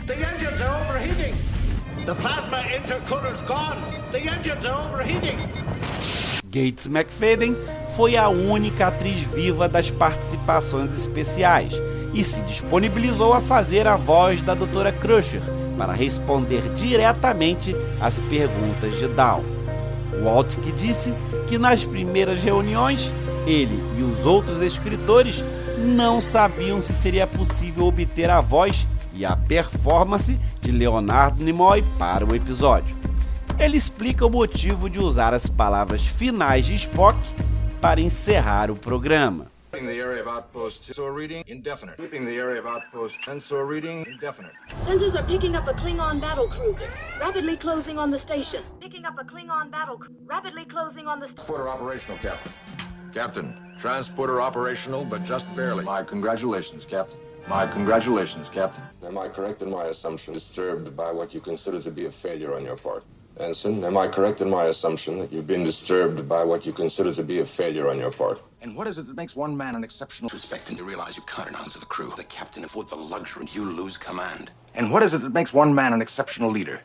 The 0.07 0.17
engines 0.17 0.61
are 0.61 0.85
overheating. 0.85 1.37
The 2.05 2.15
plasma 2.15 2.62
intercooler's 2.75 3.43
gone. 3.43 3.81
The 4.12 4.29
engines 4.29 4.65
are 4.65 4.88
overheating. 4.88 5.38
Gates 6.50 6.87
McFadden 6.87 7.57
foi 7.97 8.17
a 8.17 8.29
única 8.29 8.88
atriz 8.88 9.21
viva 9.21 9.69
das 9.69 9.91
participações 9.91 10.97
especiais 10.99 11.73
e 12.15 12.23
se 12.23 12.41
disponibilizou 12.43 13.33
a 13.33 13.41
fazer 13.41 13.87
a 13.87 13.97
voz 13.97 14.41
da 14.41 14.55
Dra. 14.55 14.93
Crusher 14.93 15.43
para 15.76 15.93
responder 15.93 16.62
diretamente 16.75 17.75
às 18.00 18.19
perguntas 18.19 18.99
de 18.99 19.09
Down. 19.09 19.45
Walt 20.23 20.55
que 20.57 20.73
disse 20.73 21.12
que 21.47 21.59
nas 21.59 21.85
primeiras 21.85 22.43
reuniões 22.43 23.12
ele 23.47 23.79
e 23.99 24.03
os 24.03 24.25
outros 24.25 24.62
escritores 24.62 25.45
não 25.79 26.21
sabiam 26.21 26.81
se 26.81 26.93
seria 26.93 27.26
possível 27.26 27.87
obter 27.87 28.31
a 28.31 28.41
voz 28.41 28.87
e 29.17 29.25
a 29.25 29.37
performance 29.37 30.39
de 30.61 30.71
Leonardo 30.71 31.43
Nimoy 31.43 31.83
para 31.99 32.25
o 32.25 32.35
episódio. 32.35 32.97
Ele 33.59 33.77
explica 33.77 34.27
o 34.27 34.31
motivo 34.31 34.91
de 34.91 35.01
usar 35.01 35.33
as 35.33 35.47
palavras 35.47 36.07
finais 36.07 36.67
de 36.67 36.75
Spock 36.75 37.19
para 37.81 38.01
encerrar 38.01 38.71
o 38.71 38.77
programa. 38.77 39.47
the 39.73 39.99
area 39.99 40.23
of 40.23 40.27
outpost 40.27 40.85
sensor 40.85 41.13
reading 41.13 41.45
indefinite. 41.47 41.97
Keeping 41.97 42.25
the 42.25 42.35
area 42.35 42.59
of 42.59 42.67
outpost 42.67 43.23
sensor 43.23 43.67
reading 43.67 44.07
indefinite. 44.07 44.53
Sensors 44.85 45.15
are 45.15 45.23
picking 45.25 45.55
up 45.55 45.69
a 45.69 45.75
Klingon 45.75 46.19
battle 46.19 46.49
cruiser, 46.49 46.91
rapidly 47.21 47.57
closing 47.57 47.99
on 47.99 48.11
the 48.11 48.19
station. 48.19 48.63
Picking 48.81 49.05
up 49.05 49.19
a 49.19 49.25
Klingon 49.25 49.71
battle 49.71 50.01
rapidly 50.25 50.65
closing 50.65 51.07
on 51.07 51.21
the 51.21 51.27
Transporter 51.27 51.69
operational, 51.69 52.19
Captain. 52.19 52.53
Captain, 53.13 53.77
transporter 53.79 54.41
operational, 54.41 55.05
but 55.05 55.25
just 55.25 55.45
barely. 55.55 55.85
My 55.85 56.03
congratulations, 56.03 56.85
Captain. 56.85 57.19
My 57.49 57.65
congratulations, 57.65 58.49
Captain. 58.49 58.83
Am 59.05 59.17
I 59.17 59.29
correct 59.29 59.62
in 59.62 59.71
my 59.71 59.85
assumption 59.85 60.35
disturbed 60.35 60.97
by 60.97 61.12
what 61.12 61.33
you 61.33 61.41
consider 61.41 61.81
to 61.81 61.91
be 61.93 62.07
a 62.07 62.11
failure 62.11 62.53
on 62.55 62.65
your 62.65 62.76
part? 62.76 63.05
Ensign, 63.38 63.85
am 63.85 63.97
I 63.97 64.09
correct 64.09 64.41
in 64.41 64.50
my 64.50 64.65
assumption 64.65 65.19
that 65.21 65.33
you've 65.33 65.47
been 65.47 65.62
disturbed 65.62 66.29
by 66.29 66.43
what 66.43 66.67
you 66.67 66.73
consider 66.73 67.15
to 67.15 67.23
be 67.23 67.38
a 67.38 67.47
failure 67.47 67.88
on 67.88 67.99
your 67.99 68.11
part? 68.11 68.41
And 68.62 68.75
what 68.76 68.88
is 68.88 68.99
it 68.99 69.07
that 69.07 69.17
makes 69.17 69.37
one 69.37 69.57
man 69.57 69.76
an 69.76 69.85
exceptional 69.85 70.29
respect 70.33 70.71
and 70.71 70.76
you 70.76 70.85
realize 70.85 71.17
you 71.17 71.23
cut 71.23 71.47
in 71.47 71.55
hands 71.55 71.76
of 71.76 71.83
the 71.83 71.87
crew, 71.87 72.12
the 72.17 72.25
captain 72.25 72.65
afford 72.65 72.88
the 72.88 72.97
luxury 72.97 73.43
and 73.43 73.55
you 73.55 73.65
lose 73.65 73.97
command? 73.97 74.50
And 74.75 74.91
what 74.91 75.05
is 75.05 75.15
it 75.15 75.23
that 75.23 75.33
makes 75.33 75.53
one 75.53 75.73
man 75.73 75.93
an 75.93 76.03
exceptional 76.03 76.50
leader? 76.50 76.81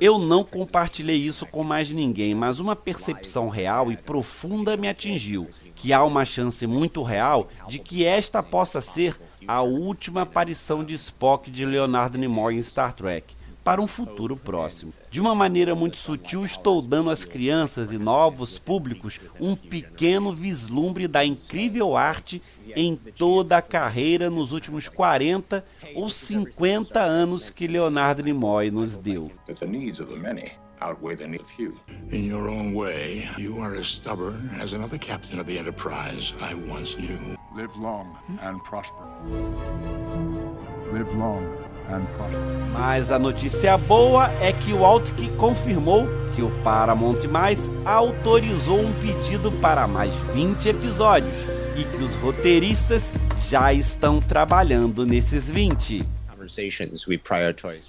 Eu 0.00 0.18
não 0.18 0.42
compartilhei 0.42 1.16
isso 1.16 1.46
com 1.46 1.62
mais 1.62 1.90
ninguém, 1.90 2.34
mas 2.34 2.60
uma 2.60 2.74
percepção 2.74 3.48
real 3.48 3.92
e 3.92 3.96
profunda 3.96 4.76
me 4.76 4.88
atingiu, 4.88 5.48
que 5.74 5.92
há 5.92 6.02
uma 6.02 6.24
chance 6.24 6.66
muito 6.66 7.02
real 7.02 7.48
de 7.68 7.78
que 7.78 8.04
esta 8.04 8.42
possa 8.42 8.80
ser 8.80 9.20
a 9.46 9.60
última 9.62 10.22
aparição 10.22 10.82
de 10.82 10.94
Spock 10.94 11.50
de 11.50 11.66
Leonard 11.66 12.16
Nimoy 12.16 12.56
em 12.56 12.62
Star 12.62 12.94
Trek 12.94 13.34
para 13.64 13.80
um 13.80 13.86
futuro 13.86 14.36
próximo. 14.36 14.92
De 15.10 15.20
uma 15.20 15.34
maneira 15.34 15.74
muito 15.74 15.96
sutil, 15.96 16.44
estou 16.44 16.82
dando 16.82 17.08
às 17.08 17.24
crianças 17.24 17.90
e 17.90 17.98
novos 17.98 18.58
públicos 18.58 19.18
um 19.40 19.56
pequeno 19.56 20.32
vislumbre 20.32 21.08
da 21.08 21.24
incrível 21.24 21.96
arte 21.96 22.42
em 22.76 22.94
toda 22.94 23.56
a 23.56 23.62
carreira 23.62 24.28
nos 24.28 24.52
últimos 24.52 24.88
40 24.88 25.64
ou 25.94 26.10
50 26.10 27.00
anos 27.00 27.48
que 27.48 27.66
Leonardo 27.66 28.22
Nimoy 28.22 28.70
nos 28.70 28.98
deu. 28.98 29.32
outweigh 30.80 31.14
the 31.14 31.26
need 31.26 31.40
of 31.40 31.50
few. 31.56 31.80
In 32.10 32.24
your 32.26 32.46
own 32.48 32.74
way, 32.74 33.26
you 33.38 33.58
are 33.60 33.74
as 33.74 33.86
stubborn 33.86 34.50
as 34.60 34.74
another 34.74 34.98
captain 34.98 35.40
of 35.40 35.46
the 35.46 35.56
Enterprise 35.56 36.34
I 36.40 36.52
once 36.54 36.98
knew. 36.98 37.18
Live 37.54 37.74
long 37.76 38.18
and 38.42 38.62
prosper. 38.64 40.33
Live 40.94 41.12
long 41.16 41.64
mas 42.72 43.10
a 43.10 43.18
notícia 43.18 43.76
boa 43.76 44.30
é 44.40 44.52
que 44.52 44.72
o 44.72 44.84
Altk 44.84 45.28
confirmou 45.36 46.08
que 46.34 46.40
o 46.40 46.50
Paramount 46.62 47.24
Mais 47.28 47.70
autorizou 47.84 48.80
um 48.80 48.92
pedido 49.00 49.52
para 49.52 49.86
mais 49.86 50.14
20 50.32 50.68
episódios 50.68 51.34
e 51.76 51.84
que 51.84 52.02
os 52.02 52.14
roteiristas 52.14 53.12
já 53.48 53.72
estão 53.72 54.20
trabalhando 54.20 55.04
nesses 55.04 55.50
20. 55.50 56.06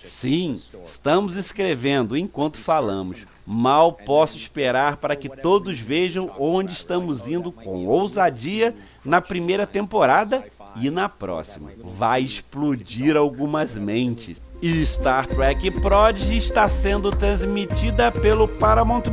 Sim, 0.03 0.55
estamos 0.83 1.35
escrevendo 1.37 2.17
enquanto 2.17 2.57
falamos. 2.57 3.25
Mal 3.45 3.93
posso 3.93 4.37
esperar 4.37 4.97
para 4.97 5.15
que 5.15 5.29
todos 5.29 5.79
vejam 5.79 6.31
onde 6.39 6.73
estamos 6.73 7.27
indo 7.27 7.51
com 7.51 7.85
ousadia 7.85 8.73
na 9.03 9.21
primeira 9.21 9.67
temporada 9.67 10.43
E 10.75 10.91
na 10.91 11.07
próxima, 11.07 11.71
vai 11.83 12.21
explodir 12.21 13.15
algumas 13.15 13.77
mentes. 13.77 14.41
E 14.61 14.81
Star 14.85 15.25
Trek 15.25 15.71
Prodigy 15.79 16.37
está 16.37 16.67
sendo 16.69 17.11
transmitida 17.11 18.11
pelo 18.11 18.47
Paramount+. 18.47 19.09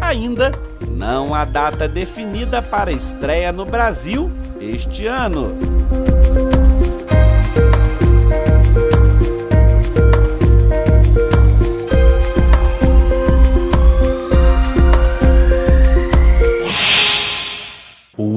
Ainda 0.00 0.52
não 0.88 1.34
há 1.34 1.44
data 1.44 1.88
definida 1.88 2.62
para 2.62 2.92
estreia 2.92 3.52
no 3.52 3.64
Brasil 3.64 4.30
este 4.60 5.06
ano. 5.06 5.52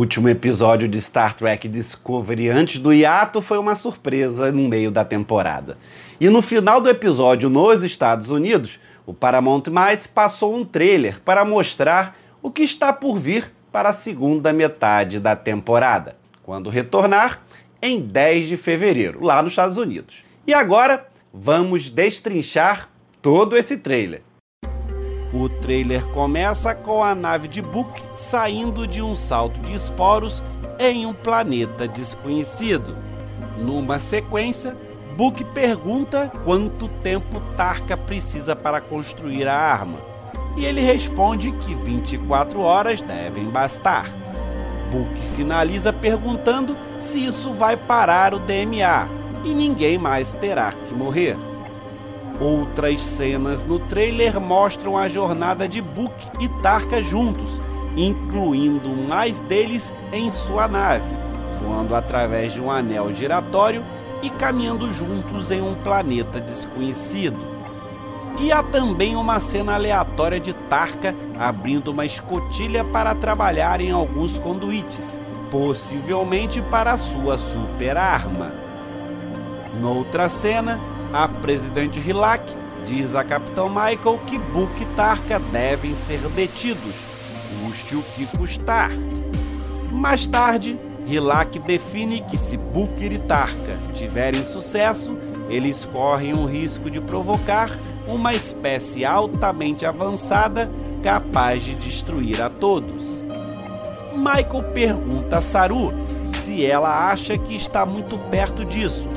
Último 0.09 0.27
episódio 0.27 0.87
de 0.87 0.99
Star 0.99 1.35
Trek 1.35 1.67
Discovery 1.67 2.49
antes 2.49 2.81
do 2.81 2.91
hiato 2.91 3.43
foi 3.43 3.59
uma 3.59 3.75
surpresa 3.75 4.51
no 4.51 4.67
meio 4.67 4.89
da 4.89 5.05
temporada. 5.05 5.77
E 6.19 6.27
no 6.31 6.41
final 6.41 6.81
do 6.81 6.89
episódio 6.89 7.47
nos 7.47 7.83
Estados 7.83 8.31
Unidos, 8.31 8.79
o 9.05 9.13
Paramount 9.13 9.67
Mais 9.69 10.07
passou 10.07 10.55
um 10.55 10.65
trailer 10.65 11.19
para 11.19 11.45
mostrar 11.45 12.17
o 12.41 12.49
que 12.49 12.63
está 12.63 12.91
por 12.91 13.19
vir 13.19 13.53
para 13.71 13.89
a 13.89 13.93
segunda 13.93 14.51
metade 14.51 15.19
da 15.19 15.35
temporada, 15.35 16.15
quando 16.41 16.71
retornar 16.71 17.43
em 17.79 18.01
10 18.01 18.47
de 18.47 18.57
fevereiro, 18.57 19.23
lá 19.23 19.43
nos 19.43 19.51
Estados 19.51 19.77
Unidos. 19.77 20.23
E 20.47 20.55
agora 20.55 21.05
vamos 21.31 21.87
destrinchar 21.87 22.89
todo 23.21 23.55
esse 23.55 23.77
trailer. 23.77 24.23
O 25.31 25.47
trailer 25.47 26.05
começa 26.07 26.73
com 26.73 27.03
a 27.03 27.13
nave 27.13 27.47
de 27.47 27.61
Book 27.61 28.03
saindo 28.15 28.87
de 28.87 29.01
um 29.01 29.15
salto 29.15 29.59
de 29.59 29.75
esporos 29.75 30.41
em 30.79 31.05
um 31.05 31.13
planeta 31.13 31.87
desconhecido. 31.87 32.97
Numa 33.57 33.99
sequência, 33.99 34.75
Book 35.15 35.43
pergunta 35.45 36.31
quanto 36.43 36.87
tempo 37.03 37.41
Tarka 37.55 37.95
precisa 37.95 38.55
para 38.55 38.81
construir 38.81 39.47
a 39.47 39.55
arma. 39.55 39.99
E 40.57 40.65
ele 40.65 40.81
responde 40.81 41.51
que 41.51 41.75
24 41.75 42.61
horas 42.61 42.99
devem 43.01 43.45
bastar. 43.45 44.09
Book 44.91 45.13
finaliza 45.35 45.93
perguntando 45.93 46.75
se 46.97 47.23
isso 47.23 47.53
vai 47.53 47.77
parar 47.77 48.33
o 48.33 48.39
DMA 48.39 49.07
e 49.45 49.53
ninguém 49.53 49.97
mais 49.99 50.33
terá 50.33 50.71
que 50.71 50.93
morrer. 50.93 51.37
Outras 52.39 53.01
cenas 53.01 53.65
no 53.65 53.79
trailer 53.79 54.39
mostram 54.39 54.97
a 54.97 55.09
jornada 55.09 55.67
de 55.67 55.81
Book 55.81 56.13
e 56.39 56.47
Tarka 56.61 57.03
juntos, 57.03 57.61
incluindo 57.97 58.87
mais 58.89 59.41
deles 59.41 59.93
em 60.13 60.31
sua 60.31 60.65
nave, 60.65 61.09
voando 61.59 61.93
através 61.93 62.53
de 62.53 62.61
um 62.61 62.71
anel 62.71 63.13
giratório 63.13 63.83
e 64.21 64.29
caminhando 64.29 64.91
juntos 64.93 65.51
em 65.51 65.61
um 65.61 65.75
planeta 65.75 66.39
desconhecido. 66.39 67.37
E 68.39 68.53
há 68.53 68.63
também 68.63 69.17
uma 69.17 69.41
cena 69.41 69.73
aleatória 69.73 70.39
de 70.39 70.53
Tarka 70.53 71.13
abrindo 71.37 71.91
uma 71.91 72.05
escotilha 72.05 72.85
para 72.85 73.13
trabalhar 73.13 73.81
em 73.81 73.91
alguns 73.91 74.39
conduítes, 74.39 75.19
possivelmente 75.51 76.61
para 76.61 76.97
sua 76.97 77.37
super 77.37 77.97
arma. 77.97 78.53
Noutra 79.81 80.29
cena, 80.29 80.79
a 81.13 81.27
presidente 81.27 81.99
Hilak 81.99 82.43
diz 82.85 83.15
a 83.15 83.23
Capitão 83.23 83.67
Michael 83.69 84.19
que 84.25 84.37
Book 84.37 84.71
e 84.81 84.85
Tarka 84.95 85.39
devem 85.39 85.93
ser 85.93 86.19
detidos, 86.29 86.95
custe 87.61 87.95
o 87.95 88.03
que 88.15 88.25
custar. 88.37 88.91
Mais 89.91 90.25
tarde, 90.25 90.79
Hilak 91.07 91.59
define 91.59 92.21
que 92.21 92.37
se 92.37 92.57
Booker 92.57 93.11
e 93.11 93.17
Tarka 93.17 93.77
tiverem 93.93 94.45
sucesso, 94.45 95.17
eles 95.49 95.85
correm 95.85 96.33
o 96.33 96.45
risco 96.45 96.91
de 96.91 97.01
provocar 97.01 97.75
uma 98.07 98.33
espécie 98.35 99.03
altamente 99.03 99.85
avançada 99.85 100.69
capaz 101.03 101.63
de 101.63 101.73
destruir 101.75 102.41
a 102.41 102.49
todos. 102.49 103.23
Michael 104.15 104.63
pergunta 104.73 105.37
a 105.37 105.41
Saru 105.41 105.91
se 106.21 106.65
ela 106.65 107.07
acha 107.07 107.37
que 107.37 107.55
está 107.55 107.85
muito 107.85 108.17
perto 108.29 108.63
disso 108.63 109.07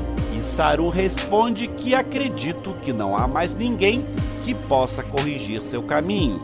Saru 0.43 0.89
responde 0.89 1.67
que 1.67 1.95
acredito 1.95 2.75
que 2.81 2.93
não 2.93 3.15
há 3.15 3.27
mais 3.27 3.55
ninguém 3.55 4.05
que 4.43 4.53
possa 4.53 5.01
corrigir 5.01 5.61
seu 5.61 5.81
caminho. 5.81 6.41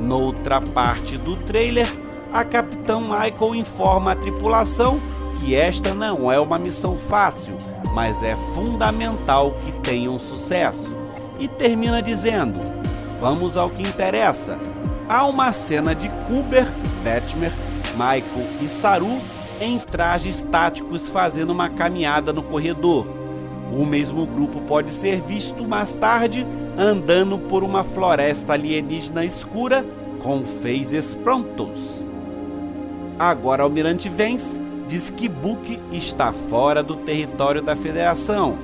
Noutra 0.00 0.60
parte 0.60 1.16
do 1.16 1.36
trailer, 1.36 1.86
a 2.32 2.44
Capitã 2.44 3.00
Michael 3.00 3.54
informa 3.54 4.12
a 4.12 4.16
tripulação 4.16 5.00
que 5.38 5.54
esta 5.54 5.94
não 5.94 6.30
é 6.30 6.38
uma 6.40 6.58
missão 6.58 6.96
fácil, 6.96 7.56
mas 7.94 8.22
é 8.22 8.36
fundamental 8.54 9.56
que 9.64 9.72
tenham 9.80 10.18
sucesso. 10.18 10.94
E 11.38 11.48
termina 11.48 12.02
dizendo: 12.02 12.60
Vamos 13.20 13.56
ao 13.56 13.70
que 13.70 13.82
interessa. 13.82 14.58
Há 15.08 15.26
uma 15.26 15.52
cena 15.52 15.94
de 15.94 16.08
Kuber, 16.26 16.66
Detmer, 17.02 17.52
Michael 17.92 18.46
e 18.60 18.66
Saru 18.66 19.20
em 19.60 19.78
trajes 19.78 20.42
táticos 20.42 21.08
fazendo 21.08 21.50
uma 21.50 21.68
caminhada 21.68 22.32
no 22.32 22.42
corredor. 22.42 23.06
O 23.70 23.84
mesmo 23.84 24.26
grupo 24.26 24.60
pode 24.62 24.90
ser 24.90 25.20
visto 25.20 25.62
mais 25.64 25.92
tarde 25.92 26.46
andando 26.76 27.38
por 27.38 27.62
uma 27.62 27.84
floresta 27.84 28.54
alienígena 28.54 29.24
escura 29.24 29.84
com 30.20 30.44
phases 30.44 31.14
prontos. 31.14 32.04
Agora 33.18 33.62
Almirante 33.62 34.08
Vence 34.08 34.58
diz 34.88 35.10
que 35.10 35.28
Book 35.28 35.78
está 35.92 36.32
fora 36.32 36.82
do 36.82 36.96
território 36.96 37.62
da 37.62 37.76
Federação. 37.76 38.58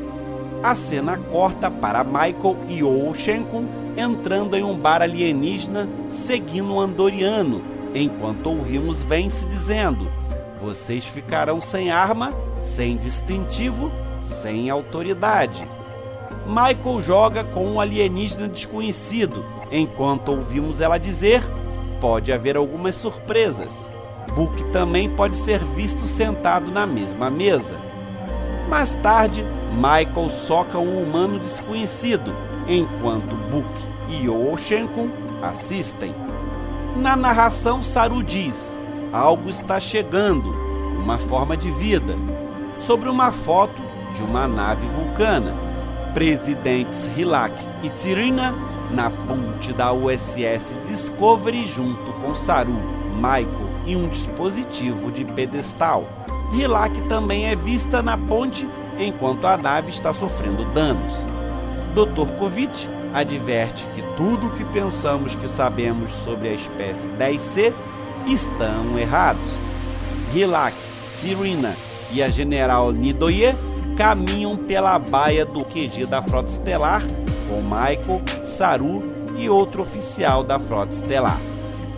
A 0.63 0.75
cena 0.75 1.19
corta 1.31 1.71
para 1.71 2.03
Michael 2.03 2.57
e 2.69 2.83
Olshenkun 2.83 3.67
entrando 3.97 4.57
em 4.57 4.65
um 4.65 4.75
bar 4.75 5.03
alienígena 5.03 5.89
seguindo 6.11 6.73
um 6.73 6.81
andoriano, 6.81 7.63
enquanto 7.95 8.49
ouvimos 8.49 9.03
Vence 9.03 9.47
dizendo 9.47 10.11
vocês 10.61 11.05
ficarão 11.05 11.61
sem 11.61 11.91
arma, 11.91 12.35
sem 12.61 12.97
distintivo, 12.97 13.91
sem 14.21 14.71
autoridade. 14.71 15.69
Michael 16.47 17.03
joga 17.03 17.45
com 17.45 17.67
um 17.67 17.81
alienígena 17.81 18.49
desconhecido, 18.49 19.45
enquanto 19.71 20.31
ouvimos 20.31 20.81
ela 20.81 20.99
dizer: 20.99 21.43
pode 22.01 22.33
haver 22.33 22.57
algumas 22.57 22.95
surpresas. 22.95 23.91
Book 24.35 24.65
também 24.71 25.09
pode 25.09 25.37
ser 25.37 25.65
visto 25.65 26.03
sentado 26.03 26.71
na 26.71 26.87
mesma 26.87 27.31
mesa. 27.31 27.75
Mais 28.69 28.95
tarde, 28.95 29.45
Michael 29.73 30.31
soca 30.31 30.79
um 30.79 31.03
humano 31.03 31.39
desconhecido, 31.39 32.35
enquanto 32.69 33.35
Book 33.51 33.69
e 34.09 34.29
Oshenkun 34.29 35.09
assistem. 35.43 36.15
Na 36.97 37.17
narração, 37.17 37.83
Saru 37.83 38.23
diz: 38.23 38.77
algo 39.13 39.49
está 39.51 39.79
chegando, 39.81 40.51
uma 41.03 41.19
forma 41.19 41.57
de 41.57 41.71
vida, 41.71 42.17
sobre 42.81 43.09
uma 43.09 43.33
foto 43.33 43.83
de 44.15 44.23
uma 44.23 44.47
nave 44.47 44.87
vulcana. 44.89 45.55
Presidentes 46.15 47.11
Hilak 47.17 47.55
e 47.83 47.91
Tirina 47.91 48.55
na 48.91 49.11
ponte 49.11 49.73
da 49.73 49.93
USS 49.93 50.77
Discovery 50.87 51.67
junto 51.67 52.13
com 52.23 52.35
Saru, 52.35 52.73
Michael 53.17 53.69
e 53.85 53.97
um 53.97 54.09
dispositivo 54.09 55.11
de 55.11 55.25
pedestal. 55.25 56.09
Hilak 56.53 57.03
também 57.03 57.47
é 57.47 57.57
vista 57.57 58.03
na 58.03 58.17
ponte 58.17 58.67
enquanto 58.99 59.47
a 59.47 59.57
nave 59.57 59.91
está 59.91 60.13
sofrendo 60.13 60.65
danos. 60.67 61.13
Dr. 61.95 62.31
Kovic 62.39 62.89
adverte 63.13 63.87
que 63.95 64.03
tudo 64.17 64.49
o 64.49 64.51
que 64.51 64.65
pensamos 64.67 65.35
que 65.35 65.49
sabemos 65.49 66.13
sobre 66.13 66.49
a 66.49 66.53
espécie 66.53 67.09
10C 67.11 67.73
estão 68.27 68.99
errados. 68.99 69.63
Hilak, 70.35 70.77
Tirina 71.19 71.75
e 72.13 72.23
a 72.23 72.29
General 72.29 72.93
Nidoye 72.93 73.55
caminham 73.97 74.57
pela 74.57 74.99
baia 74.99 75.45
do 75.47 75.65
QG 75.65 76.07
da 76.07 76.23
Frota 76.23 76.51
Estelar 76.51 77.03
com 77.49 77.63
Michael, 77.63 78.21
Saru 78.45 79.03
e 79.37 79.49
outro 79.49 79.83
oficial 79.83 80.43
da 80.43 80.59
Frota 80.59 80.93
Estelar. 80.93 81.41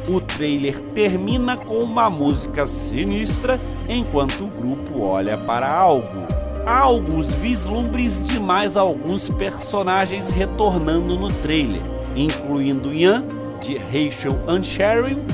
O 0.08 0.20
trailer 0.20 0.80
termina 0.94 1.56
com 1.56 1.82
uma 1.82 2.08
música 2.08 2.66
sinistra 2.66 3.60
enquanto 3.88 4.44
o 4.44 4.48
grupo 4.48 5.02
olha 5.02 5.36
para 5.36 5.70
algo. 5.70 6.26
Há 6.64 6.80
alguns 6.80 7.34
vislumbres 7.34 8.22
de 8.22 8.38
mais 8.38 8.76
alguns 8.76 9.30
personagens 9.30 10.30
retornando 10.30 11.18
no 11.18 11.32
trailer, 11.32 11.82
incluindo 12.14 12.92
Ian, 12.92 13.24
de 13.60 13.76
Rachel 13.76 14.38
Unsharing 14.46 15.24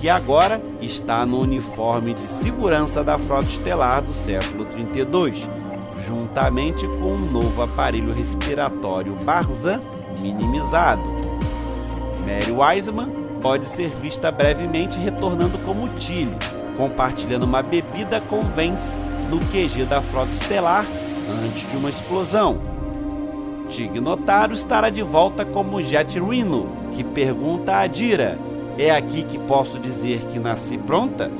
que 0.00 0.08
agora 0.08 0.62
está 0.80 1.26
no 1.26 1.40
uniforme 1.40 2.14
de 2.14 2.22
segurança 2.22 3.04
da 3.04 3.18
frota 3.18 3.50
estelar 3.50 4.00
do 4.00 4.14
século 4.14 4.64
32, 4.64 5.46
juntamente 6.08 6.86
com 6.86 7.12
um 7.12 7.30
novo 7.30 7.60
aparelho 7.60 8.10
respiratório 8.10 9.14
Barzan 9.16 9.82
minimizado. 10.18 11.02
Mary 12.26 12.50
Wiseman 12.50 13.10
pode 13.42 13.66
ser 13.66 13.90
vista 13.90 14.32
brevemente 14.32 14.98
retornando 14.98 15.58
como 15.58 15.86
Tilly, 15.88 16.34
compartilhando 16.78 17.44
uma 17.44 17.62
bebida 17.62 18.22
com 18.22 18.40
Vance 18.40 18.98
no 19.28 19.38
QG 19.38 19.84
da 19.84 20.00
Frota 20.00 20.30
Estelar 20.30 20.86
antes 21.44 21.70
de 21.70 21.76
uma 21.76 21.90
explosão. 21.90 22.58
Tig 23.68 24.00
Notaro 24.00 24.54
estará 24.54 24.88
de 24.88 25.02
volta 25.02 25.44
como 25.44 25.82
Jet 25.82 26.18
Reno, 26.18 26.68
que 26.94 27.04
pergunta 27.04 27.76
a 27.76 27.86
Dira: 27.86 28.38
É 28.80 28.90
aqui 28.90 29.24
que 29.24 29.38
posso 29.38 29.78
dizer 29.78 30.20
que 30.32 30.38
nasci 30.38 30.78
pronta? 30.78 31.30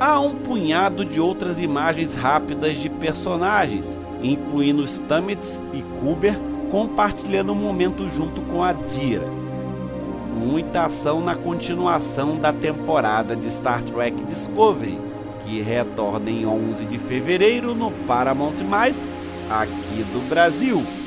Há 0.00 0.18
um 0.20 0.34
punhado 0.36 1.04
de 1.04 1.20
outras 1.20 1.60
imagens 1.60 2.14
rápidas 2.14 2.78
de 2.78 2.88
personagens, 2.88 3.98
incluindo 4.22 4.86
Stamets 4.86 5.60
e 5.74 5.82
Kuber 6.00 6.34
compartilhando 6.70 7.50
o 7.50 7.52
um 7.52 7.56
momento 7.56 8.08
junto 8.08 8.40
com 8.40 8.64
a 8.64 8.72
Dira. 8.72 9.26
Muita 10.34 10.84
ação 10.84 11.20
na 11.20 11.34
continuação 11.36 12.38
da 12.38 12.54
temporada 12.54 13.36
de 13.36 13.50
Star 13.50 13.82
Trek 13.82 14.24
Discovery, 14.24 14.98
que 15.44 15.60
retorna 15.60 16.30
em 16.30 16.46
11 16.46 16.86
de 16.86 16.98
fevereiro 16.98 17.74
no 17.74 17.90
Paramount+, 17.90 18.54
aqui 19.50 20.02
do 20.10 20.26
Brasil. 20.26 21.03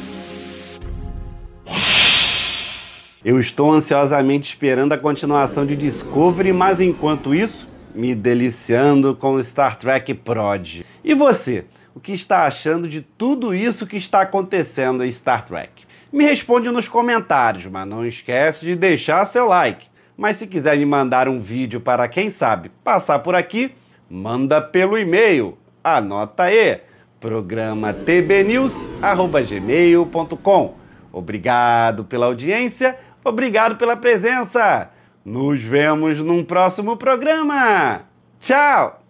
Eu 3.28 3.40
estou 3.42 3.74
ansiosamente 3.74 4.48
esperando 4.48 4.94
a 4.94 4.98
continuação 4.98 5.66
de 5.66 5.76
Discovery, 5.76 6.54
mas 6.54 6.80
enquanto 6.80 7.36
isso, 7.36 7.68
me 7.94 8.16
deliciando 8.16 9.14
com 9.14 9.44
Star 9.44 9.78
Trek 9.78 10.14
Prod. 10.14 10.86
E 11.04 11.14
você? 11.14 11.66
O 11.94 12.00
que 12.00 12.14
está 12.14 12.46
achando 12.46 12.88
de 12.88 13.02
tudo 13.02 13.54
isso 13.54 13.86
que 13.86 13.98
está 13.98 14.22
acontecendo 14.22 15.04
em 15.04 15.12
Star 15.12 15.46
Trek? 15.46 15.84
Me 16.10 16.24
responde 16.24 16.72
nos 16.72 16.88
comentários, 16.88 17.66
mas 17.66 17.86
não 17.86 18.06
esquece 18.06 18.66
de 18.66 18.78
deixar 18.78 19.26
seu 19.26 19.46
like. 19.46 19.88
Mas 20.16 20.38
se 20.38 20.48
quiser 20.48 20.78
me 20.78 20.86
mandar 20.86 21.28
um 21.28 21.42
vídeo 21.42 21.82
para 21.82 22.08
quem 22.08 22.30
sabe 22.30 22.72
passar 22.82 23.20
por 23.20 23.36
aqui, 23.36 23.74
manda 24.10 24.62
pelo 24.62 24.98
e-mail. 24.98 25.58
Anota 25.84 26.44
aí, 26.44 26.80
programa 27.20 27.94
tbnews@gmail.com. 27.94 30.88
Obrigado 31.12 32.04
pela 32.04 32.28
audiência, 32.28 32.98
obrigado 33.28 33.76
pela 33.78 33.96
presença. 33.96 34.90
Nos 35.24 35.62
vemos 35.62 36.20
num 36.20 36.44
próximo 36.44 36.96
programa. 36.98 38.02
Tchau. 38.40 39.02